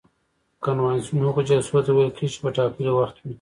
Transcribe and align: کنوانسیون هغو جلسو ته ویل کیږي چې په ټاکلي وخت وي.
کنوانسیون 0.63 1.21
هغو 1.27 1.41
جلسو 1.49 1.77
ته 1.85 1.91
ویل 1.93 2.11
کیږي 2.17 2.31
چې 2.33 2.39
په 2.43 2.49
ټاکلي 2.57 2.91
وخت 2.97 3.15
وي. 3.17 3.29